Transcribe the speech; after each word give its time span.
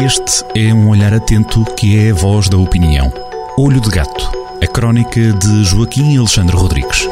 Este 0.00 0.44
é 0.54 0.72
um 0.72 0.88
olhar 0.90 1.12
atento 1.12 1.64
que 1.74 1.98
é 1.98 2.12
a 2.12 2.14
voz 2.14 2.48
da 2.48 2.56
opinião. 2.56 3.12
Olho 3.58 3.80
de 3.80 3.90
Gato, 3.90 4.30
a 4.62 4.66
crónica 4.68 5.20
de 5.20 5.64
Joaquim 5.64 6.16
Alexandre 6.16 6.54
Rodrigues. 6.56 7.08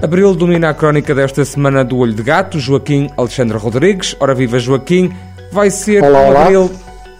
Abril 0.00 0.32
domina 0.36 0.70
a 0.70 0.74
crónica 0.74 1.12
desta 1.12 1.44
semana 1.44 1.84
do 1.84 1.98
Olho 1.98 2.14
de 2.14 2.22
Gato, 2.22 2.60
Joaquim 2.60 3.10
Alexandre 3.16 3.58
Rodrigues. 3.58 4.14
Ora 4.20 4.32
viva 4.32 4.60
Joaquim, 4.60 5.12
vai 5.50 5.70
ser 5.70 6.04
olá, 6.04 6.20
um 6.20 6.28
olá. 6.28 6.42
abril 6.42 6.70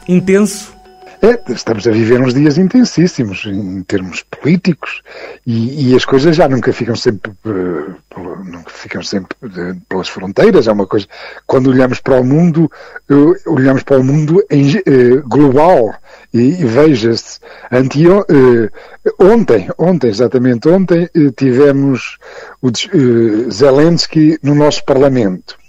intenso? 0.06 0.79
É, 1.22 1.38
estamos 1.52 1.86
a 1.86 1.90
viver 1.90 2.18
uns 2.18 2.32
dias 2.32 2.56
intensíssimos 2.56 3.44
em 3.44 3.82
termos 3.82 4.22
políticos 4.22 5.02
e, 5.46 5.90
e 5.90 5.94
as 5.94 6.06
coisas 6.06 6.34
já 6.34 6.48
nunca 6.48 6.72
ficam 6.72 6.96
sempre, 6.96 7.30
eh, 7.44 7.94
nunca 8.42 8.70
ficam 8.70 9.02
sempre 9.02 9.36
eh, 9.44 9.74
pelas 9.86 10.08
fronteiras. 10.08 10.66
É 10.66 10.72
uma 10.72 10.86
coisa. 10.86 11.06
Quando 11.46 11.68
olhamos 11.68 12.00
para 12.00 12.18
o 12.18 12.24
mundo, 12.24 12.72
eh, 13.10 13.14
olhamos 13.46 13.82
para 13.82 13.98
o 13.98 14.04
mundo 14.04 14.42
em, 14.50 14.78
eh, 14.78 15.20
global 15.26 15.94
e, 16.32 16.62
e 16.62 16.64
veja-se. 16.64 17.38
eh, 18.30 18.70
Ontem, 19.18 19.68
ontem, 19.76 20.08
exatamente 20.08 20.68
ontem, 20.70 21.06
eh, 21.14 21.30
tivemos 21.36 22.16
o 22.62 22.70
Zelensky 23.50 24.38
no 24.42 24.54
nosso 24.54 24.82
Parlamento. 24.86 25.59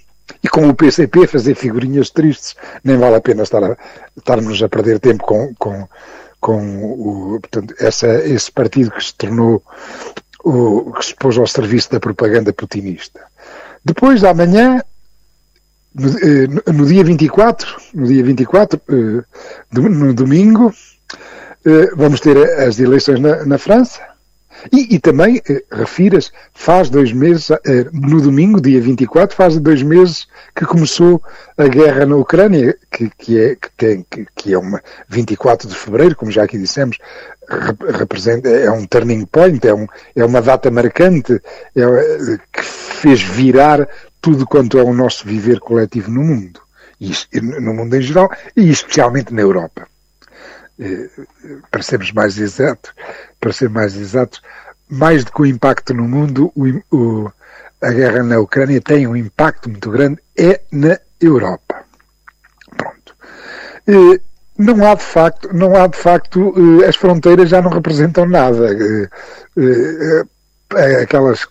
E 0.44 0.50
com 0.50 0.68
o 0.68 0.74
PCP 0.74 1.28
fazer 1.28 1.56
figurinhas 1.56 2.10
tristes, 2.10 2.56
nem 2.84 2.98
vale 2.98 3.16
a 3.16 3.22
pena 3.22 3.44
estar 3.44 3.64
a, 3.64 3.78
estarmos 4.18 4.62
a 4.62 4.68
perder 4.70 5.00
tempo 5.00 5.24
com, 5.24 5.54
com, 5.56 5.88
com 6.40 6.84
o, 6.84 7.40
portanto, 7.40 7.76
essa, 7.80 8.08
esse 8.26 8.52
partido 8.52 8.90
que 8.92 9.04
se 9.04 9.14
tornou, 9.14 9.62
o, 10.44 10.92
que 10.94 11.06
se 11.06 11.16
pôs 11.16 11.38
ao 11.38 11.46
serviço 11.46 11.92
da 11.92 12.00
propaganda 12.00 12.52
putinista. 12.52 13.22
Depois, 13.86 14.22
da 14.22 14.34
manhã, 14.34 14.82
no, 15.94 16.10
eh, 16.10 16.72
no- 16.72 16.86
dia 16.86 17.04
24, 17.04 17.78
no 17.94 18.08
dia 18.08 18.24
24, 18.24 18.82
eh, 18.90 19.24
no 19.72 20.14
domingo, 20.14 20.74
eh, 21.66 21.92
vamos 21.96 22.20
ter 22.20 22.38
as 22.60 22.80
eleições 22.80 23.20
na, 23.20 23.46
na 23.46 23.58
França. 23.58 24.02
E, 24.72 24.96
e 24.96 25.00
também, 25.00 25.42
eh, 25.50 25.64
refira-se, 25.72 26.32
faz 26.54 26.90
dois 26.90 27.12
meses, 27.14 27.50
eh, 27.52 27.86
no 27.94 28.22
domingo, 28.22 28.62
dia 28.62 28.82
24, 28.82 29.36
faz 29.36 29.58
dois 29.60 29.82
meses 29.82 30.28
que 30.56 30.66
começou 30.66 31.22
a 31.58 31.68
guerra 31.68 32.06
na 32.06 32.16
Ucrânia, 32.16 32.78
que, 32.92 33.10
que, 33.18 33.40
é, 33.40 33.56
que, 33.56 33.70
tem, 33.78 34.06
que, 34.10 34.28
que 34.36 34.54
é 34.54 34.58
uma 34.58 34.82
24 35.08 35.68
de 35.68 35.76
fevereiro, 35.76 36.16
como 36.16 36.32
já 36.32 36.44
aqui 36.44 36.58
dissemos, 36.58 36.98
rep- 37.50 37.98
representa, 37.98 38.50
é 38.50 38.70
um 38.70 38.86
turning 38.86 39.26
point, 39.26 39.66
é, 39.68 39.74
um, 39.74 39.88
é 40.16 40.26
uma 40.26 40.42
data 40.42 40.70
marcante, 40.70 41.34
é, 41.76 42.38
que 42.52 42.64
fez 42.64 43.22
virar 43.22 43.88
tudo 44.22 44.46
quanto 44.46 44.78
é 44.78 44.84
o 44.84 44.94
nosso 44.94 45.26
viver 45.26 45.60
coletivo 45.60 46.12
no 46.12 46.24
mundo, 46.24 46.60
e 47.00 47.12
no 47.42 47.74
mundo 47.74 47.96
em 47.96 48.02
geral, 48.02 48.30
e 48.56 48.70
especialmente 48.70 49.34
na 49.34 49.42
Europa 49.42 49.88
para 51.70 51.82
sermos 51.84 52.12
mais 52.12 52.38
exatos, 52.38 52.92
para 53.40 53.54
ser 53.54 53.70
mais 53.70 53.96
exatos, 53.96 54.42
mais 54.90 55.24
do 55.24 55.32
que 55.32 55.42
o 55.42 55.46
impacto 55.46 55.94
no 55.94 56.08
mundo, 56.08 56.52
o, 56.56 56.66
o- 56.96 57.32
a 57.82 57.92
guerra 57.92 58.22
na 58.24 58.40
Ucrânia 58.40 58.80
tem 58.82 59.08
um 59.08 59.16
impacto 59.16 59.70
muito 59.70 59.90
grande, 59.90 60.20
é 60.38 60.62
na 60.72 61.00
Europa. 61.20 61.84
Pronto. 62.78 63.16
Eh, 63.88 64.22
não 64.58 64.86
há 64.86 64.96
de 64.96 65.04
facto, 65.04 65.50
não 65.54 65.76
há 65.76 65.88
de 65.88 65.98
facto, 65.98 66.54
eh, 66.84 66.88
as 66.88 66.96
fronteiras 66.96 67.50
já 67.50 67.62
não 67.62 67.72
representam 67.72 68.26
nada. 68.28 68.68
Eh, 68.74 69.10
eh, 69.58 70.24
eh, 70.76 71.02
aquelas 71.04 71.48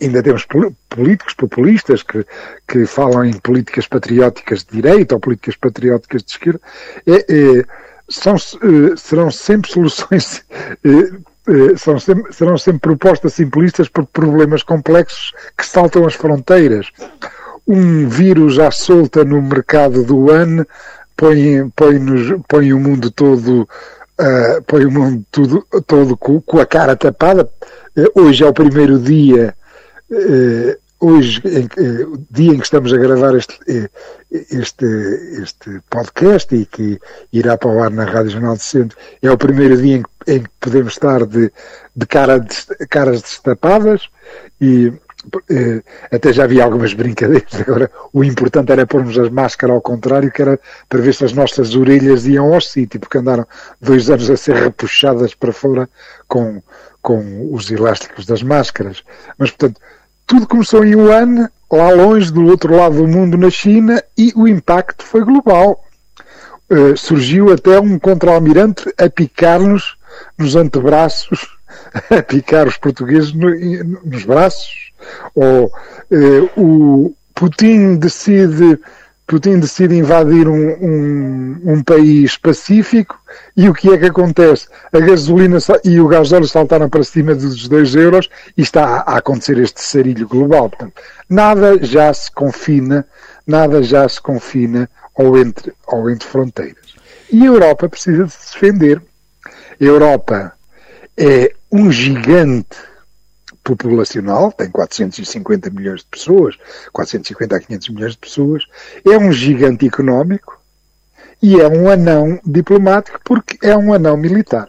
ainda 0.00 0.22
temos 0.22 0.44
pol- 0.44 0.74
políticos 0.88 1.34
populistas 1.34 2.02
que, 2.02 2.24
que 2.68 2.86
falam 2.86 3.24
em 3.24 3.32
políticas 3.32 3.86
patrióticas 3.86 4.64
de 4.64 4.80
direita 4.80 5.14
ou 5.16 5.20
políticas 5.20 5.56
patrióticas 5.56 6.22
de 6.22 6.30
esquerda. 6.30 6.60
É, 7.06 7.16
é, 7.34 7.64
são, 8.12 8.34
eh, 8.36 8.96
serão 8.96 9.30
sempre 9.30 9.70
soluções, 9.70 10.44
eh, 10.84 11.10
eh, 11.48 11.76
são 11.76 11.98
sempre- 11.98 12.32
serão 12.32 12.56
sempre 12.58 12.80
propostas 12.80 13.34
simplistas 13.34 13.88
por 13.88 14.06
problemas 14.06 14.62
complexos 14.62 15.32
que 15.56 15.66
saltam 15.66 16.06
as 16.06 16.14
fronteiras. 16.14 16.90
Um 17.66 18.08
vírus 18.08 18.58
à 18.58 18.70
solta 18.70 19.24
no 19.24 19.40
mercado 19.40 20.04
do 20.04 20.30
ano 20.30 20.66
põe, 21.16 21.68
põe, 21.76 21.98
nos, 21.98 22.40
põe 22.48 22.72
o 22.72 22.80
mundo 22.80 23.10
todo 23.10 23.68
ah, 24.18 24.60
põe 24.66 24.84
o 24.84 24.90
mundo 24.90 25.24
tudo, 25.30 25.66
todo 25.86 26.16
com, 26.16 26.40
com 26.40 26.58
a 26.60 26.66
cara 26.66 26.96
tapada. 26.96 27.48
Eh, 27.96 28.06
hoje 28.14 28.44
é 28.44 28.46
o 28.46 28.52
primeiro 28.52 28.98
dia 28.98 29.54
eh, 30.10 30.78
hoje, 31.02 31.42
em, 31.44 31.68
eh, 31.76 32.04
o 32.04 32.16
dia 32.30 32.52
em 32.52 32.58
que 32.58 32.64
estamos 32.64 32.92
a 32.92 32.96
gravar 32.96 33.34
este, 33.34 33.58
eh, 33.68 33.90
este, 34.30 34.86
este 35.42 35.80
podcast 35.90 36.54
e 36.54 36.64
que 36.64 37.00
irá 37.32 37.58
para 37.58 37.70
o 37.70 37.82
ar 37.82 37.90
na 37.90 38.04
Rádio 38.04 38.30
Jornal 38.30 38.56
de 38.56 38.62
Centro, 38.62 38.96
é 39.20 39.30
o 39.30 39.36
primeiro 39.36 39.76
dia 39.76 39.96
em 39.96 40.02
que, 40.02 40.32
em 40.32 40.42
que 40.44 40.50
podemos 40.60 40.92
estar 40.92 41.26
de, 41.26 41.50
de 41.96 42.06
cara 42.06 42.38
des- 42.38 42.68
caras 42.88 43.20
destapadas 43.22 44.08
e 44.60 44.92
eh, 45.50 45.82
até 46.10 46.32
já 46.32 46.44
havia 46.44 46.64
algumas 46.64 46.94
brincadeiras. 46.94 47.54
Agora, 47.60 47.90
o 48.12 48.22
importante 48.22 48.70
era 48.72 48.86
pormos 48.86 49.18
as 49.18 49.28
máscaras 49.30 49.74
ao 49.74 49.82
contrário, 49.82 50.30
que 50.30 50.42
era 50.42 50.58
para 50.88 51.00
ver 51.00 51.14
se 51.14 51.24
as 51.24 51.32
nossas 51.32 51.74
orelhas 51.74 52.26
iam 52.26 52.54
ao 52.54 52.60
sítio, 52.60 53.00
porque 53.00 53.18
andaram 53.18 53.46
dois 53.80 54.08
anos 54.08 54.30
a 54.30 54.36
ser 54.36 54.54
repuxadas 54.56 55.34
para 55.34 55.52
fora 55.52 55.88
com, 56.28 56.62
com 57.00 57.52
os 57.52 57.70
elásticos 57.70 58.24
das 58.26 58.42
máscaras. 58.42 59.02
Mas, 59.38 59.50
portanto, 59.50 59.80
tudo 60.32 60.46
começou 60.48 60.82
em 60.82 60.94
Wuhan, 60.96 61.50
lá 61.70 61.90
longe, 61.90 62.32
do 62.32 62.46
outro 62.46 62.74
lado 62.74 62.96
do 62.96 63.06
mundo, 63.06 63.36
na 63.36 63.50
China, 63.50 64.02
e 64.16 64.32
o 64.34 64.48
impacto 64.48 65.04
foi 65.04 65.22
global. 65.22 65.84
Eh, 66.70 66.96
surgiu 66.96 67.52
até 67.52 67.78
um 67.78 67.98
contra-almirante 67.98 68.90
a 68.96 69.10
picar-nos 69.10 69.94
nos 70.38 70.56
antebraços, 70.56 71.54
a 72.08 72.22
picar 72.22 72.66
os 72.66 72.78
portugueses 72.78 73.34
no- 73.34 74.00
nos 74.06 74.24
braços. 74.24 74.92
Ou 75.34 75.70
eh, 76.10 76.48
o 76.56 77.14
Putin 77.34 77.96
decide, 77.96 78.78
Putin 79.32 79.60
decide 79.60 79.96
invadir 79.96 80.46
um, 80.46 80.72
um, 80.74 81.60
um 81.64 81.82
país 81.82 82.36
pacífico 82.36 83.18
e 83.56 83.66
o 83.66 83.72
que 83.72 83.88
é 83.88 83.96
que 83.96 84.04
acontece? 84.04 84.68
A 84.92 85.00
gasolina 85.00 85.56
e 85.82 85.98
o 85.98 86.06
gasóleo 86.06 86.46
saltaram 86.46 86.86
para 86.90 87.02
cima 87.02 87.34
dos 87.34 87.66
2 87.66 87.94
euros 87.94 88.28
e 88.58 88.60
está 88.60 88.98
a, 89.06 89.16
acontecer 89.16 89.56
este 89.56 89.80
sarilho 89.80 90.28
global. 90.28 90.68
Portanto, 90.68 91.00
nada 91.30 91.82
já 91.82 92.12
se 92.12 92.30
confina, 92.30 93.06
nada 93.46 93.82
já 93.82 94.06
se 94.06 94.20
confina 94.20 94.86
ao 95.16 95.38
entre, 95.38 95.72
ao 95.86 96.10
entre 96.10 96.28
fronteiras. 96.28 96.94
E 97.32 97.42
a 97.42 97.46
Europa 97.46 97.88
precisa 97.88 98.24
de 98.24 98.32
se 98.32 98.52
defender. 98.52 99.00
A 99.80 99.82
Europa 99.82 100.52
é 101.16 101.54
um 101.70 101.90
gigante 101.90 102.76
populacional, 103.62 104.52
tem 104.52 104.70
450 104.70 105.70
milhões 105.70 106.00
de 106.00 106.06
pessoas, 106.06 106.56
450 106.92 107.56
a 107.56 107.60
500 107.60 107.88
milhões 107.90 108.12
de 108.12 108.18
pessoas, 108.18 108.64
é 109.04 109.16
um 109.16 109.32
gigante 109.32 109.86
económico 109.86 110.60
e 111.40 111.60
é 111.60 111.68
um 111.68 111.88
anão 111.88 112.40
diplomático 112.44 113.20
porque 113.24 113.58
é 113.66 113.76
um 113.76 113.92
anão 113.92 114.16
militar. 114.16 114.68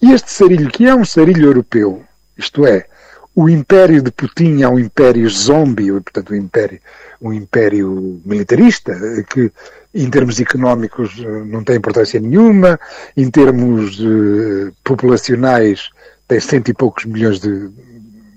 E 0.00 0.12
este 0.12 0.30
sarilho, 0.30 0.70
que 0.70 0.86
é 0.86 0.94
um 0.94 1.04
sarilho 1.04 1.46
europeu, 1.46 2.04
isto 2.36 2.66
é, 2.66 2.86
o 3.34 3.48
império 3.48 4.02
de 4.02 4.10
Putin 4.10 4.62
é 4.62 4.68
um 4.68 4.78
império 4.78 5.28
zombie, 5.30 5.92
portanto, 5.92 6.32
um 6.32 6.36
império, 6.36 6.80
um 7.22 7.32
império 7.32 8.20
militarista, 8.24 8.92
que 9.30 9.52
em 9.94 10.10
termos 10.10 10.40
económicos 10.40 11.16
eh, 11.20 11.44
não 11.44 11.62
tem 11.62 11.76
importância 11.76 12.18
nenhuma, 12.18 12.78
em 13.16 13.30
termos 13.30 13.98
eh, 14.00 14.72
populacionais 14.82 15.88
tem 16.28 16.40
cento 16.40 16.68
e 16.68 16.74
poucos 16.74 17.04
milhões 17.04 17.40
de, 17.40 17.68
de- 17.68 17.74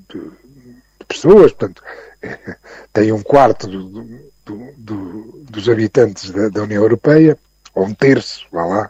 de 0.10 1.06
pessoas, 1.08 1.52
portanto, 1.52 1.84
tem 2.94 3.12
um 3.12 3.22
quarto 3.22 3.68
do- 3.68 3.90
do- 3.90 4.74
do- 4.78 5.44
dos 5.50 5.68
habitantes 5.70 6.32
da, 6.32 6.50
da 6.50 6.64
União 6.64 6.82
Europeia, 6.82 7.38
ou 7.76 7.86
um 7.86 7.94
terço, 7.94 8.46
vá 8.52 8.66
lá, 8.66 8.90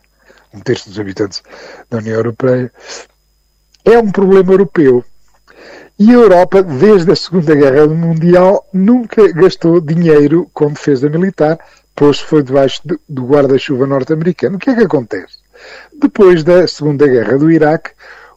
um 0.53 0.59
terço 0.59 0.89
dos 0.89 0.99
habitantes 0.99 1.41
da 1.89 1.97
União 1.97 2.15
Europeia. 2.15 2.71
É 3.85 3.97
um 3.97 4.11
problema 4.11 4.53
europeu. 4.53 5.03
E 5.97 6.09
a 6.09 6.13
Europa, 6.13 6.63
desde 6.63 7.11
a 7.11 7.15
Segunda 7.15 7.53
Guerra 7.55 7.87
Mundial, 7.87 8.67
nunca 8.73 9.31
gastou 9.33 9.79
dinheiro 9.79 10.49
com 10.53 10.71
defesa 10.71 11.07
militar, 11.09 11.59
pois 11.95 12.19
foi 12.19 12.41
debaixo 12.43 12.81
do- 12.85 12.99
guarda-chuva 13.25 13.85
norte-americano. 13.85 14.55
O 14.55 14.59
que 14.59 14.69
é 14.71 14.75
que 14.75 14.83
acontece? 14.83 15.37
Depois 15.99 16.43
da 16.43 16.67
Segunda 16.67 17.07
Guerra 17.07 17.37
do 17.37 17.51
Iraque, 17.51 17.91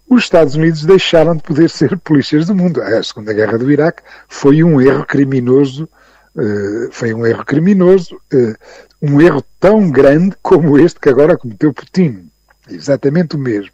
os 0.08 0.24
Estados 0.24 0.54
Unidos 0.54 0.84
deixaram 0.84 1.36
de 1.36 1.42
poder 1.42 1.68
ser 1.70 1.96
polícias 2.00 2.46
do 2.46 2.54
mundo. 2.54 2.82
A 2.82 3.02
Segunda 3.02 3.32
Guerra 3.32 3.58
do 3.58 3.70
Iraque 3.70 4.02
foi 4.28 4.62
um 4.62 4.80
erro 4.80 5.04
criminoso, 5.04 5.88
eh, 6.36 6.88
foi 6.90 7.14
um 7.14 7.26
erro 7.26 7.44
criminoso, 7.44 8.20
eh, 8.32 8.54
um 9.00 9.20
erro 9.20 9.42
tão 9.58 9.90
grande 9.90 10.36
como 10.42 10.78
este 10.78 11.00
que 11.00 11.08
agora 11.08 11.36
cometeu 11.36 11.72
Putin. 11.72 12.28
Exatamente 12.68 13.36
o 13.36 13.38
mesmo. 13.38 13.72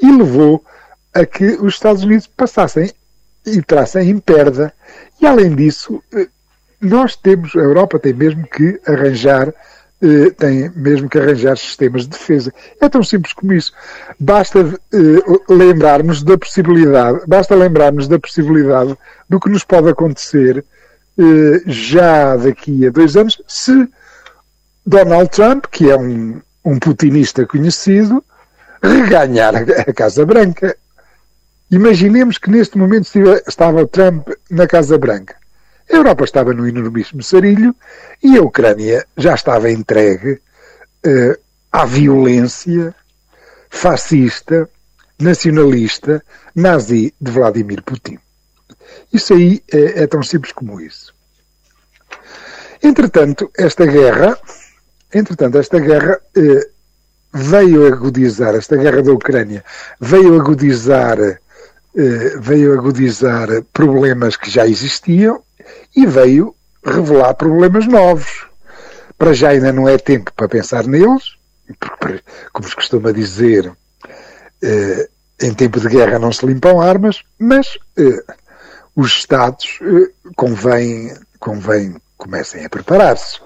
E 0.00 0.10
levou 0.10 0.64
a 1.12 1.24
que 1.24 1.44
os 1.60 1.74
Estados 1.74 2.02
Unidos 2.02 2.26
passassem 2.26 2.92
e 3.46 3.62
traça 3.62 4.02
em 4.02 4.18
perda. 4.18 4.72
E 5.20 5.26
além 5.26 5.54
disso, 5.54 6.02
eh, 6.12 6.28
nós 6.80 7.16
temos, 7.16 7.54
a 7.56 7.60
Europa 7.60 7.98
tem 7.98 8.12
mesmo 8.12 8.46
que 8.46 8.80
arranjar 8.86 9.52
eh, 10.04 10.30
tem 10.36 10.70
mesmo 10.76 11.08
que 11.08 11.18
arranjar 11.18 11.56
sistemas 11.56 12.02
de 12.02 12.10
defesa. 12.10 12.52
É 12.78 12.88
tão 12.90 13.02
simples 13.02 13.32
como 13.32 13.54
isso. 13.54 13.72
Basta 14.20 14.60
eh, 14.60 15.52
lembrarmos 15.52 16.22
da 16.22 16.36
possibilidade, 16.36 17.20
basta 17.26 17.54
lembrarmos 17.54 18.06
da 18.06 18.18
possibilidade 18.18 18.94
do 19.28 19.40
que 19.40 19.48
nos 19.48 19.64
pode 19.64 19.88
acontecer 19.88 20.62
eh, 21.18 21.62
já 21.66 22.36
daqui 22.36 22.86
a 22.86 22.90
dois 22.90 23.16
anos 23.16 23.40
se 23.48 23.88
Donald 24.86 25.30
Trump, 25.30 25.64
que 25.70 25.90
é 25.90 25.96
um, 25.96 26.40
um 26.62 26.78
putinista 26.78 27.46
conhecido, 27.46 28.22
reganhar 28.82 29.54
a 29.56 29.92
Casa 29.94 30.26
Branca. 30.26 30.76
Imaginemos 31.70 32.36
que 32.36 32.50
neste 32.50 32.76
momento 32.76 33.08
estava 33.48 33.86
Trump 33.86 34.28
na 34.50 34.66
Casa 34.66 34.98
Branca. 34.98 35.34
A 35.90 35.96
Europa 35.96 36.24
estava 36.24 36.52
no 36.52 36.66
enormíssimo 36.66 37.22
sarilho 37.22 37.74
e 38.22 38.36
a 38.36 38.42
Ucrânia 38.42 39.06
já 39.16 39.34
estava 39.34 39.70
entregue 39.70 40.32
uh, 41.06 41.38
à 41.70 41.84
violência 41.84 42.94
fascista, 43.68 44.68
nacionalista, 45.18 46.22
nazi 46.54 47.14
de 47.20 47.30
Vladimir 47.30 47.82
Putin. 47.82 48.18
Isso 49.12 49.34
aí 49.34 49.62
é, 49.72 50.02
é 50.02 50.06
tão 50.06 50.22
simples 50.22 50.52
como 50.52 50.80
isso. 50.80 51.12
Entretanto, 52.82 53.50
esta 53.56 53.86
guerra, 53.86 54.38
entretanto, 55.12 55.58
esta 55.58 55.78
guerra 55.78 56.20
eh, 56.36 56.68
veio 57.32 57.86
agudizar, 57.86 58.54
esta 58.54 58.76
guerra 58.76 59.02
da 59.02 59.12
Ucrânia 59.12 59.64
veio 60.00 60.38
agudizar, 60.38 61.18
eh, 61.20 61.40
veio 62.38 62.78
agudizar 62.78 63.48
problemas 63.72 64.36
que 64.36 64.50
já 64.50 64.66
existiam 64.66 65.42
e 65.94 66.06
veio 66.06 66.54
revelar 66.84 67.34
problemas 67.34 67.86
novos. 67.86 68.46
Para 69.16 69.32
já 69.32 69.50
ainda 69.50 69.72
não 69.72 69.88
é 69.88 69.96
tempo 69.96 70.32
para 70.34 70.48
pensar 70.48 70.86
neles, 70.86 71.36
porque, 71.78 72.22
como 72.52 72.68
se 72.68 72.74
costuma 72.74 73.12
dizer, 73.12 73.72
eh, 74.62 75.08
em 75.40 75.54
tempo 75.54 75.80
de 75.80 75.88
guerra 75.88 76.18
não 76.18 76.32
se 76.32 76.44
limpam 76.44 76.80
armas, 76.80 77.22
mas 77.38 77.78
eh, 77.96 78.24
os 78.94 79.10
Estados 79.12 79.78
eh, 79.82 80.10
convém, 80.36 81.14
convém 81.38 81.96
comecem 82.16 82.64
a 82.64 82.68
preparar-se. 82.68 83.40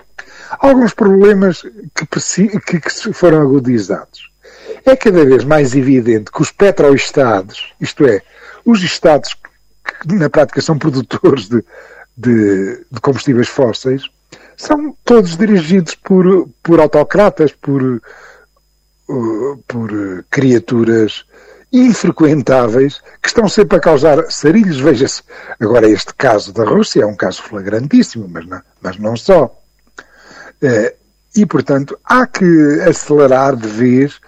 Alguns 0.58 0.94
problemas 0.94 1.62
que, 1.94 2.06
que, 2.60 2.80
que 2.80 3.12
foram 3.12 3.42
agudizados. 3.42 4.30
É 4.84 4.96
cada 4.96 5.24
vez 5.24 5.44
mais 5.44 5.74
evidente 5.74 6.30
que 6.30 6.42
os 6.42 6.50
petroestados, 6.50 7.74
isto 7.80 8.06
é, 8.06 8.22
os 8.64 8.82
Estados 8.82 9.36
que 9.84 10.14
na 10.14 10.30
prática 10.30 10.60
são 10.60 10.78
produtores 10.78 11.48
de, 11.48 11.64
de, 12.18 12.84
de 12.90 13.00
combustíveis 13.00 13.48
fósseis, 13.48 14.02
são 14.56 14.94
todos 15.04 15.36
dirigidos 15.36 15.94
por, 15.94 16.48
por 16.62 16.80
autocratas, 16.80 17.52
por, 17.52 17.80
uh, 19.08 19.56
por 19.68 20.24
criaturas 20.28 21.24
infrequentáveis 21.72 23.00
que 23.22 23.28
estão 23.28 23.48
sempre 23.48 23.76
a 23.76 23.80
causar 23.80 24.30
sarilhos. 24.30 24.80
Veja-se, 24.80 25.22
agora 25.60 25.88
este 25.88 26.12
caso 26.14 26.52
da 26.52 26.64
Rússia 26.64 27.02
é 27.02 27.06
um 27.06 27.14
caso 27.14 27.42
flagrantíssimo, 27.42 28.28
mas 28.28 28.46
não, 28.46 28.60
mas 28.80 28.98
não 28.98 29.16
só. 29.16 29.56
É, 30.60 30.96
e, 31.36 31.46
portanto, 31.46 31.96
há 32.02 32.26
que 32.26 32.80
acelerar 32.80 33.54
de 33.54 33.68
vez 33.68 34.18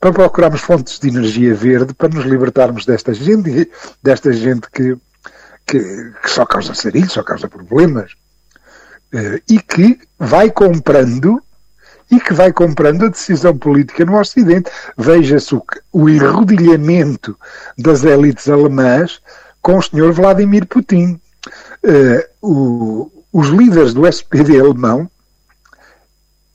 para 0.00 0.12
procurarmos 0.12 0.60
fontes 0.60 0.98
de 0.98 1.08
energia 1.08 1.54
verde 1.54 1.94
para 1.94 2.08
nos 2.08 2.24
libertarmos 2.24 2.84
desta 2.84 3.14
gente, 3.14 3.70
desta 4.02 4.32
gente 4.32 4.68
que, 4.70 4.96
que, 5.66 5.80
que 6.22 6.30
só 6.30 6.46
causa 6.46 6.74
sarilhos, 6.74 7.12
só 7.12 7.22
causa 7.22 7.48
problemas. 7.48 8.12
É, 9.12 9.40
e 9.48 9.60
que 9.60 10.00
vai 10.18 10.50
comprando 10.50 11.42
e 12.10 12.20
que 12.20 12.32
vai 12.32 12.52
comprando 12.52 13.04
a 13.04 13.08
decisão 13.08 13.56
política 13.56 14.04
no 14.04 14.18
Ocidente. 14.18 14.70
Veja-se 14.96 15.54
o, 15.54 15.62
o 15.92 16.08
enrodilhamento 16.08 17.36
das 17.76 18.04
élites 18.04 18.48
alemãs 18.48 19.20
com 19.60 19.78
o 19.78 19.82
senhor 19.82 20.12
Vladimir 20.12 20.66
Putin. 20.66 21.20
Uh, 21.84 22.22
o, 22.40 23.24
os 23.32 23.48
líderes 23.48 23.92
do 23.92 24.06
SPD 24.06 24.58
alemão 24.58 25.10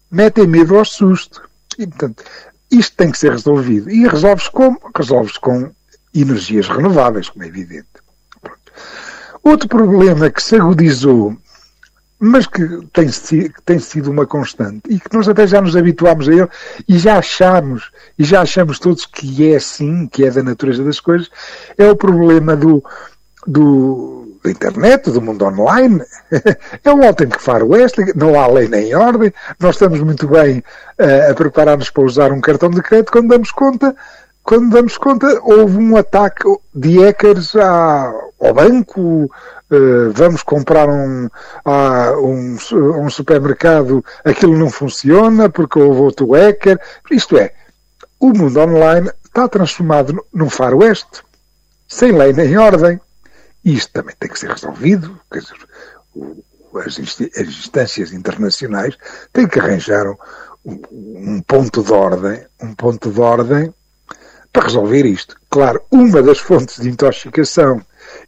metem 0.10 0.48
medo 0.48 0.78
ao 0.78 0.86
susto. 0.86 1.42
E, 1.78 1.86
portanto, 1.88 2.24
isto 2.69 2.96
tem 2.96 3.12
que 3.12 3.18
ser 3.18 3.31
resolvido. 3.31 3.90
E 3.90 4.08
resolve-se 4.08 4.52
como? 4.52 4.80
Resolve-se 4.96 5.40
com 5.40 5.72
energias 6.13 6.68
renováveis, 6.68 7.30
como 7.30 7.44
é 7.44 7.48
evidente. 7.48 7.88
Outro 9.43 9.67
problema 9.67 10.29
que 10.29 10.41
se 10.41 10.55
agudizou 10.55 11.35
mas 12.23 12.45
que 12.45 12.61
tem, 12.93 13.07
que 13.07 13.61
tem 13.65 13.79
sido 13.79 14.11
uma 14.11 14.27
constante 14.27 14.81
e 14.88 14.99
que 14.99 15.11
nós 15.11 15.27
até 15.27 15.47
já 15.47 15.59
nos 15.59 15.75
habituámos 15.75 16.29
a 16.29 16.33
ele 16.33 16.47
e 16.88 16.99
já 16.99 17.17
achamos, 17.17 17.91
e 18.17 18.23
já 18.23 18.41
achamos 18.41 18.77
todos 18.77 19.07
que 19.07 19.51
é 19.51 19.55
assim, 19.55 20.05
que 20.05 20.23
é 20.23 20.29
da 20.29 20.43
natureza 20.43 20.83
das 20.83 20.99
coisas, 20.99 21.31
é 21.75 21.89
o 21.89 21.95
problema 21.95 22.55
do, 22.55 22.83
do, 23.47 24.38
da 24.43 24.51
internet, 24.51 25.09
do 25.09 25.19
mundo 25.19 25.45
online. 25.45 26.03
É 26.83 26.93
um 26.93 27.03
autêntico 27.03 27.41
faroeste, 27.41 28.13
não 28.15 28.39
há 28.39 28.45
lei 28.47 28.67
nem 28.67 28.93
ordem, 28.93 29.33
nós 29.59 29.75
estamos 29.75 29.99
muito 30.01 30.27
bem 30.27 30.59
uh, 30.99 31.31
a 31.31 31.33
preparar-nos 31.33 31.89
para 31.89 32.03
usar 32.03 32.31
um 32.31 32.41
cartão 32.41 32.69
de 32.69 32.83
crédito 32.83 33.11
quando 33.11 33.29
damos 33.29 33.51
conta 33.51 33.95
quando 34.43 34.71
damos 34.71 34.97
conta, 34.97 35.39
houve 35.43 35.77
um 35.77 35.95
ataque 35.95 36.43
de 36.73 36.99
hackers 36.99 37.55
ao 37.55 38.53
banco, 38.53 39.25
uh, 39.25 40.11
vamos 40.13 40.43
comprar 40.43 40.89
um, 40.89 41.29
a, 41.63 42.13
um, 42.17 42.57
um, 42.73 43.09
supermercado, 43.09 44.03
aquilo 44.25 44.57
não 44.57 44.69
funciona 44.69 45.49
porque 45.49 45.79
houve 45.79 46.01
outro 46.01 46.31
hacker. 46.31 46.79
Isto 47.11 47.38
é, 47.38 47.53
o 48.19 48.29
mundo 48.29 48.59
online 48.59 49.11
está 49.23 49.47
transformado 49.47 50.25
num 50.33 50.49
faroeste, 50.49 51.23
sem 51.88 52.11
lei 52.11 52.33
nem 52.33 52.57
ordem. 52.57 52.99
Isto 53.63 53.93
também 53.93 54.15
tem 54.19 54.29
que 54.29 54.39
ser 54.39 54.49
resolvido. 54.49 55.19
Quer 55.31 55.39
dizer, 55.39 55.57
as, 56.77 56.97
as 56.97 57.47
instâncias 57.47 58.11
internacionais 58.11 58.97
têm 59.31 59.47
que 59.47 59.59
arranjar 59.59 60.07
um, 60.65 60.81
um 60.91 61.41
ponto 61.41 61.83
de 61.83 61.93
ordem, 61.93 62.43
um 62.59 62.73
ponto 62.73 63.11
de 63.11 63.21
ordem 63.21 63.71
para 64.51 64.63
resolver 64.63 65.06
isto. 65.06 65.36
Claro, 65.50 65.81
uma 65.92 66.21
das 66.21 66.39
fontes 66.39 66.81
de 66.81 66.89
intoxicação 66.89 67.81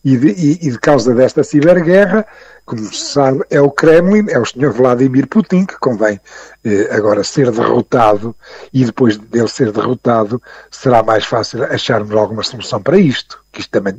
e 0.04 0.18
de, 0.18 0.28
e, 0.30 0.68
e 0.68 0.72
de 0.72 0.80
causa 0.80 1.14
desta 1.14 1.44
ciberguerra, 1.44 2.26
como 2.66 2.82
se 2.82 2.96
sabe, 2.96 3.44
é 3.50 3.60
o 3.60 3.70
Kremlin, 3.70 4.30
é 4.30 4.40
o 4.40 4.46
Sr. 4.46 4.72
Vladimir 4.72 5.28
Putin, 5.28 5.66
que 5.66 5.78
convém 5.80 6.20
eh, 6.64 6.88
agora 6.92 7.24
ser 7.24 7.52
derrotado, 7.52 8.36
e 8.74 8.86
depois 8.86 9.18
dele 9.18 9.50
ser 9.50 9.72
derrotado, 9.72 10.42
será 10.72 11.04
mais 11.04 11.26
fácil 11.26 11.64
acharmos 11.66 12.16
alguma 12.16 12.44
solução 12.44 12.82
para 12.82 12.98
isto, 12.98 13.44
que 13.52 13.60
isto 13.60 13.72
também, 13.72 13.98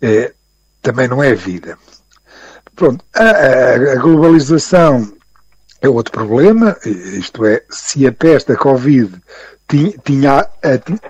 eh, 0.00 0.32
também 0.80 1.08
não 1.08 1.22
é 1.22 1.34
vida. 1.34 1.76
Pronto, 2.76 3.04
a, 3.12 3.24
a, 3.24 3.92
a 3.92 3.96
globalização 3.96 5.12
é 5.80 5.88
outro 5.88 6.12
problema, 6.12 6.76
isto 6.84 7.44
é, 7.44 7.62
se 7.70 8.06
a 8.06 8.12
peste, 8.12 8.52
a 8.52 8.56
Covid, 8.56 9.20
tinha, 10.04 10.48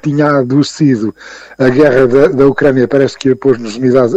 tinha 0.02 0.38
adoecido 0.38 1.14
a 1.56 1.68
guerra 1.68 2.06
da, 2.06 2.28
da 2.28 2.46
Ucrânia, 2.46 2.88
parece 2.88 3.16
que 3.16 3.30
a 3.30 3.36
pôs 3.36 3.58
nos, 3.58 3.76
unidades, 3.76 4.16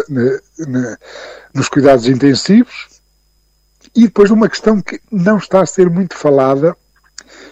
nos 1.53 1.69
cuidados 1.69 2.07
intensivos. 2.07 2.89
E 3.95 4.03
depois 4.03 4.31
uma 4.31 4.49
questão 4.49 4.81
que 4.81 5.01
não 5.11 5.37
está 5.37 5.61
a 5.61 5.65
ser 5.65 5.89
muito 5.89 6.15
falada, 6.15 6.75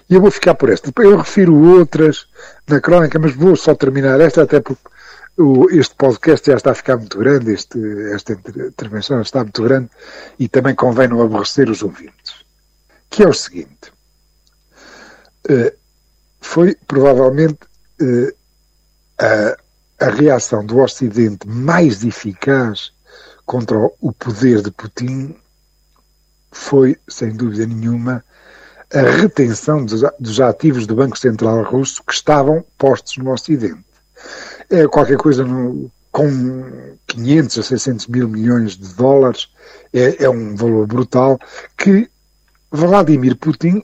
e 0.09 0.15
eu 0.15 0.21
vou 0.21 0.31
ficar 0.31 0.55
por 0.55 0.69
esta. 0.69 0.91
Eu 0.97 1.17
refiro 1.17 1.53
outras 1.55 2.27
na 2.67 2.79
crónica, 2.81 3.19
mas 3.19 3.35
vou 3.35 3.55
só 3.55 3.75
terminar 3.75 4.19
esta, 4.19 4.43
até 4.43 4.59
porque 4.59 4.81
este 5.71 5.95
podcast 5.95 6.49
já 6.49 6.57
está 6.57 6.71
a 6.71 6.75
ficar 6.75 6.97
muito 6.97 7.17
grande, 7.17 7.53
este, 7.53 7.79
esta 8.13 8.33
intervenção 8.33 9.21
está 9.21 9.43
muito 9.43 9.61
grande, 9.63 9.89
e 10.39 10.47
também 10.47 10.73
convém 10.73 11.07
não 11.07 11.21
aborrecer 11.21 11.69
os 11.69 11.83
ouvintes. 11.83 12.48
Que 13.09 13.23
é 13.23 13.27
o 13.27 13.33
seguinte. 13.33 13.91
Uh, 15.49 15.77
foi 16.41 16.75
provavelmente 16.87 17.59
eh, 18.01 18.33
a, 19.19 20.05
a 20.05 20.09
reação 20.09 20.65
do 20.65 20.79
Ocidente 20.79 21.47
mais 21.47 22.03
eficaz 22.03 22.91
contra 23.45 23.77
o 23.99 24.11
poder 24.13 24.61
de 24.61 24.71
Putin 24.71 25.35
foi, 26.51 26.97
sem 27.07 27.31
dúvida 27.31 27.65
nenhuma, 27.65 28.23
a 28.93 29.01
retenção 29.01 29.85
dos, 29.85 30.01
dos, 30.19 30.39
ativos 30.39 30.87
do 30.87 30.95
Banco 30.95 31.17
Central 31.17 31.63
Russo 31.63 32.03
que 32.03 32.13
estavam 32.13 32.65
postos 32.77 33.17
no 33.17 33.31
Ocidente. 33.31 33.85
É 34.69 34.87
qualquer 34.87 35.17
coisa 35.17 35.43
no, 35.43 35.91
com 36.11 36.95
500 37.05 37.59
a 37.59 37.63
600 37.63 38.07
mil 38.07 38.27
milhões 38.27 38.77
de 38.77 38.93
dólares, 38.95 39.49
é, 39.93 40.23
é 40.23 40.29
um 40.29 40.55
valor 40.55 40.87
brutal 40.87 41.37
que 41.77 42.09
Vladimir 42.71 43.35
Putin 43.35 43.83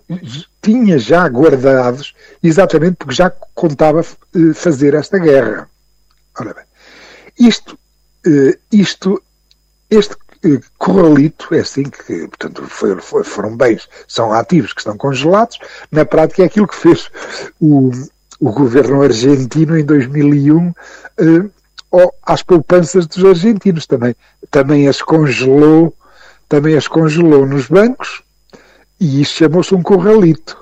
tinha 0.62 0.98
já 0.98 1.28
guardados, 1.28 2.14
exatamente 2.42 2.98
porque 2.98 3.16
já 3.16 3.30
contava 3.54 4.02
eh, 4.02 4.54
fazer 4.54 4.94
esta 4.94 5.18
guerra. 5.18 5.70
Ora 6.38 6.54
bem, 6.54 6.66
isto 7.40 7.78
uh, 8.26 8.58
isto, 8.72 9.22
este 9.90 10.14
uh, 10.14 10.62
corralito, 10.78 11.54
é 11.54 11.60
assim 11.60 11.84
que, 11.84 12.28
portanto, 12.28 12.64
foi, 12.68 13.24
foram 13.24 13.56
bens, 13.56 13.88
são 14.08 14.34
ativos 14.34 14.74
que 14.74 14.82
estão 14.82 14.98
congelados, 14.98 15.60
na 15.92 16.06
prática 16.06 16.44
é 16.44 16.46
aquilo 16.46 16.68
que 16.68 16.76
fez 16.76 17.10
o, 17.60 17.92
o 18.40 18.52
governo 18.52 19.02
argentino 19.02 19.78
em 19.78 19.86
2001 19.86 20.68
uh, 20.68 22.14
às 22.24 22.44
poupanças 22.44 23.08
dos 23.08 23.24
argentinos 23.24 23.86
também. 23.86 24.16
Também 24.52 24.88
as 24.88 25.02
congelou, 25.02 25.96
também 26.50 26.76
as 26.76 26.88
congelou 26.88 27.46
nos 27.46 27.68
bancos 27.68 28.22
e 29.00 29.22
isso 29.22 29.36
chamou-se 29.36 29.74
um 29.74 29.82
corralito. 29.82 30.58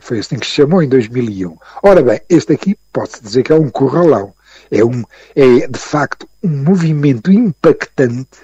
Foi 0.00 0.18
assim 0.18 0.38
que 0.38 0.46
se 0.46 0.52
chamou 0.52 0.82
em 0.82 0.88
2001. 0.88 1.56
Ora 1.82 2.02
bem, 2.02 2.20
este 2.28 2.52
aqui 2.52 2.76
pode-se 2.92 3.22
dizer 3.22 3.42
que 3.42 3.52
é 3.52 3.56
um 3.56 3.70
corralão. 3.70 4.34
É, 4.70 4.84
um, 4.84 5.04
é, 5.34 5.66
de 5.66 5.78
facto, 5.78 6.28
um 6.42 6.48
movimento 6.48 7.30
impactante, 7.30 8.38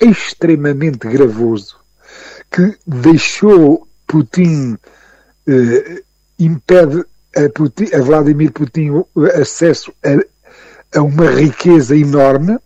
extremamente 0.00 1.06
gravoso, 1.06 1.76
que 2.50 2.76
deixou 2.86 3.86
Putin, 4.06 4.76
eh, 5.46 6.02
impede 6.38 7.04
a, 7.36 7.48
Putin, 7.54 7.94
a 7.94 8.00
Vladimir 8.00 8.52
Putin 8.52 9.04
acesso 9.40 9.92
a, 10.02 10.98
a 10.98 11.02
uma 11.02 11.30
riqueza 11.30 11.96
enorme 11.96 12.58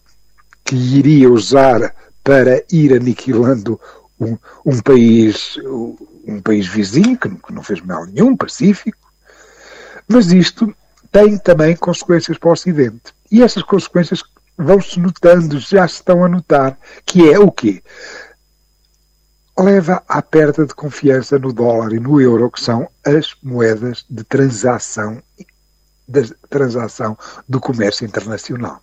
que 0.64 0.76
iria 0.76 1.28
usar 1.28 1.94
para 2.22 2.62
ir 2.72 2.94
aniquilando 2.94 3.78
um, 4.20 4.36
um 4.64 4.80
país 4.80 5.58
um 6.26 6.40
país 6.40 6.66
vizinho 6.66 7.18
que 7.18 7.52
não 7.52 7.62
fez 7.62 7.80
mal 7.80 8.06
nenhum, 8.06 8.36
pacífico, 8.36 8.98
mas 10.08 10.32
isto 10.32 10.74
tem 11.12 11.38
também 11.38 11.76
consequências 11.76 12.38
para 12.38 12.48
o 12.48 12.52
Ocidente. 12.52 13.14
E 13.30 13.42
essas 13.42 13.62
consequências 13.62 14.22
vão-se 14.56 14.98
notando, 14.98 15.58
já 15.58 15.86
se 15.86 15.96
estão 15.96 16.24
a 16.24 16.28
notar, 16.28 16.78
que 17.04 17.30
é 17.30 17.38
o 17.38 17.50
quê? 17.50 17.82
Leva 19.56 20.02
à 20.08 20.20
perda 20.20 20.66
de 20.66 20.74
confiança 20.74 21.38
no 21.38 21.52
dólar 21.52 21.92
e 21.92 22.00
no 22.00 22.20
euro, 22.20 22.50
que 22.50 22.60
são 22.60 22.88
as 23.04 23.34
moedas 23.42 24.04
de 24.08 24.24
transação, 24.24 25.22
de 26.08 26.34
transação 26.48 27.16
do 27.48 27.60
comércio 27.60 28.04
internacional. 28.04 28.82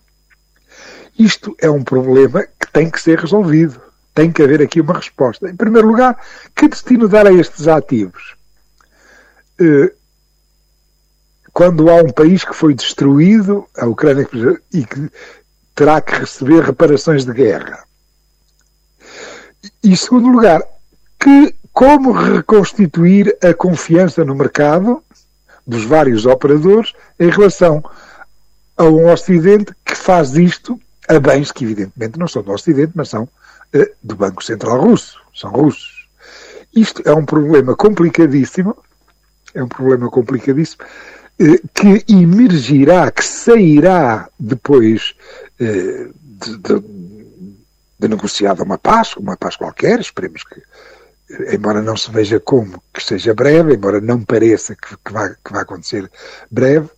Isto 1.18 1.54
é 1.60 1.68
um 1.68 1.82
problema 1.82 2.42
que 2.42 2.72
tem 2.72 2.90
que 2.90 3.00
ser 3.00 3.18
resolvido 3.18 3.80
tem 4.14 4.30
que 4.30 4.42
haver 4.42 4.62
aqui 4.62 4.80
uma 4.80 4.94
resposta. 4.94 5.48
Em 5.48 5.56
primeiro 5.56 5.88
lugar, 5.88 6.16
que 6.54 6.68
destino 6.68 7.08
dar 7.08 7.26
a 7.26 7.32
estes 7.32 7.66
ativos? 7.66 8.34
Eh, 9.58 9.92
quando 11.52 11.90
há 11.90 11.96
um 11.96 12.10
país 12.10 12.44
que 12.44 12.54
foi 12.54 12.74
destruído, 12.74 13.66
a 13.76 13.86
Ucrânia, 13.86 14.26
e 14.72 14.84
que 14.84 15.10
terá 15.74 16.00
que 16.00 16.14
receber 16.14 16.62
reparações 16.62 17.24
de 17.24 17.32
guerra. 17.32 17.84
E, 19.82 19.92
em 19.92 19.96
segundo 19.96 20.28
lugar, 20.28 20.62
que, 21.18 21.54
como 21.72 22.12
reconstituir 22.12 23.36
a 23.42 23.54
confiança 23.54 24.24
no 24.24 24.34
mercado 24.34 25.02
dos 25.66 25.84
vários 25.84 26.26
operadores 26.26 26.92
em 27.18 27.30
relação 27.30 27.82
a 28.76 28.84
um 28.84 29.10
Ocidente 29.10 29.72
que 29.84 29.94
faz 29.94 30.34
isto 30.34 30.80
a 31.08 31.18
bens 31.20 31.52
que, 31.52 31.64
evidentemente, 31.64 32.18
não 32.18 32.26
são 32.26 32.42
do 32.42 32.52
Ocidente, 32.52 32.92
mas 32.94 33.08
são 33.08 33.28
do 34.02 34.16
Banco 34.16 34.44
Central 34.44 34.80
Russo, 34.80 35.18
são 35.34 35.50
russos. 35.50 36.08
Isto 36.74 37.02
é 37.04 37.14
um 37.14 37.24
problema 37.24 37.76
complicadíssimo, 37.76 38.76
é 39.54 39.62
um 39.62 39.68
problema 39.68 40.10
complicadíssimo, 40.10 40.84
eh, 41.38 41.60
que 41.74 42.04
emergirá, 42.12 43.10
que 43.10 43.24
sairá 43.24 44.28
depois 44.38 45.14
eh, 45.60 46.08
de, 46.14 46.58
de, 46.58 46.80
de 47.98 48.08
negociada 48.08 48.62
uma 48.62 48.78
paz, 48.78 49.16
uma 49.16 49.36
paz 49.36 49.56
qualquer, 49.56 50.00
esperemos 50.00 50.42
que, 50.44 50.62
embora 51.54 51.82
não 51.82 51.96
se 51.96 52.10
veja 52.10 52.40
como, 52.40 52.82
que 52.92 53.02
seja 53.02 53.34
breve, 53.34 53.74
embora 53.74 54.00
não 54.00 54.22
pareça 54.22 54.74
que, 54.74 54.96
que, 55.04 55.12
vai, 55.12 55.34
que 55.44 55.52
vai 55.52 55.62
acontecer 55.62 56.10
breve, 56.50 56.88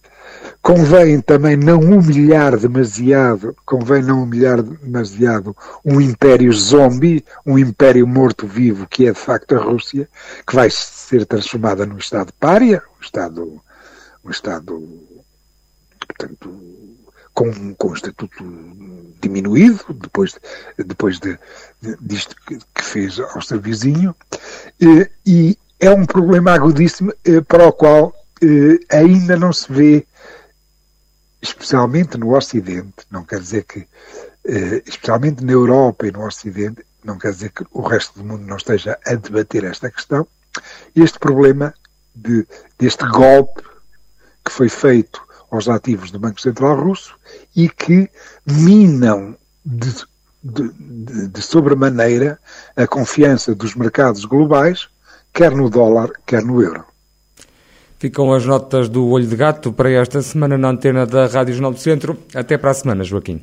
Convém 0.64 1.20
também 1.20 1.58
não 1.58 1.78
humilhar 1.78 2.56
demasiado, 2.58 3.54
convém 3.66 4.02
não 4.02 4.22
humilhar 4.22 4.62
demasiado 4.62 5.54
um 5.84 6.00
império 6.00 6.50
zombie, 6.54 7.22
um 7.44 7.58
império 7.58 8.06
morto-vivo 8.06 8.86
que 8.86 9.06
é 9.06 9.12
de 9.12 9.18
facto 9.18 9.54
a 9.54 9.58
Rússia, 9.58 10.08
que 10.46 10.54
vai 10.54 10.70
ser 10.70 11.26
transformada 11.26 11.84
num 11.84 11.98
Estado 11.98 12.32
pária, 12.40 12.82
um 12.98 13.02
Estado, 13.02 13.62
um 14.24 14.30
Estado 14.30 14.82
portanto, 16.08 16.58
com, 17.34 17.74
com 17.74 17.88
um 17.88 17.94
estatuto 17.94 18.42
diminuído, 19.20 19.84
depois, 19.92 20.34
depois 20.78 21.20
de, 21.20 21.38
de, 21.82 21.94
disto 22.00 22.34
que, 22.46 22.58
fez 22.82 23.20
ao 23.20 23.42
seu 23.42 23.60
vizinho, 23.60 24.16
e, 24.80 25.10
e 25.26 25.58
é 25.78 25.90
um 25.90 26.06
problema 26.06 26.52
agudíssimo 26.52 27.12
eh, 27.22 27.42
para 27.42 27.68
o 27.68 27.72
qual 27.72 28.14
eh, 28.42 28.78
ainda 28.90 29.36
não 29.36 29.52
se 29.52 29.70
vê 29.70 30.06
especialmente 31.44 32.16
no 32.16 32.34
Ocidente, 32.34 33.06
não 33.10 33.22
quer 33.22 33.38
dizer 33.38 33.64
que, 33.64 33.86
eh, 34.46 34.82
especialmente 34.86 35.44
na 35.44 35.52
Europa 35.52 36.06
e 36.06 36.10
no 36.10 36.26
Ocidente, 36.26 36.84
não 37.04 37.18
quer 37.18 37.32
dizer 37.32 37.50
que 37.50 37.64
o 37.70 37.82
resto 37.82 38.18
do 38.18 38.24
mundo 38.24 38.46
não 38.46 38.56
esteja 38.56 38.98
a 39.06 39.14
debater 39.14 39.64
esta 39.64 39.90
questão, 39.90 40.26
este 40.96 41.18
problema 41.18 41.74
de, 42.14 42.46
deste 42.78 43.06
golpe 43.06 43.62
que 44.42 44.50
foi 44.50 44.70
feito 44.70 45.22
aos 45.50 45.68
ativos 45.68 46.10
do 46.10 46.18
Banco 46.18 46.40
Central 46.40 46.80
Russo 46.80 47.14
e 47.54 47.68
que 47.68 48.10
minam 48.46 49.36
de, 49.64 49.94
de, 50.42 50.68
de, 50.72 51.28
de 51.28 51.42
sobremaneira 51.42 52.38
a 52.74 52.86
confiança 52.86 53.54
dos 53.54 53.74
mercados 53.74 54.24
globais, 54.24 54.88
quer 55.32 55.52
no 55.52 55.68
dólar, 55.68 56.10
quer 56.24 56.42
no 56.42 56.62
euro. 56.62 56.86
Ficam 58.04 58.34
as 58.34 58.44
notas 58.44 58.90
do 58.90 59.08
Olho 59.08 59.26
de 59.26 59.34
Gato 59.34 59.72
para 59.72 59.90
esta 59.90 60.20
semana 60.20 60.58
na 60.58 60.68
antena 60.68 61.06
da 61.06 61.24
Rádio 61.26 61.54
Jornal 61.54 61.72
do 61.72 61.78
Centro. 61.78 62.18
Até 62.34 62.58
para 62.58 62.70
a 62.70 62.74
semana, 62.74 63.02
Joaquim. 63.02 63.40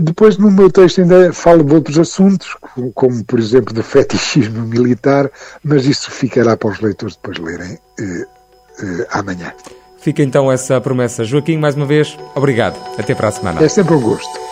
Depois, 0.00 0.38
no 0.38 0.52
meu 0.52 0.70
texto, 0.70 1.00
ainda 1.00 1.32
falo 1.32 1.64
de 1.64 1.74
outros 1.74 1.98
assuntos, 1.98 2.56
como, 2.94 3.24
por 3.24 3.40
exemplo, 3.40 3.74
do 3.74 3.82
fetichismo 3.82 4.64
militar, 4.68 5.28
mas 5.64 5.84
isso 5.84 6.12
ficará 6.12 6.56
para 6.56 6.70
os 6.70 6.78
leitores 6.78 7.16
depois 7.16 7.38
lerem 7.38 7.76
eh, 7.98 8.24
eh, 8.84 9.06
amanhã. 9.10 9.52
Fica 9.98 10.22
então 10.22 10.52
essa 10.52 10.80
promessa. 10.80 11.24
Joaquim, 11.24 11.58
mais 11.58 11.74
uma 11.74 11.86
vez, 11.86 12.16
obrigado. 12.36 12.78
Até 12.96 13.16
para 13.16 13.26
a 13.26 13.32
semana. 13.32 13.64
É 13.64 13.68
sempre 13.68 13.94
um 13.94 14.00
gosto. 14.00 14.51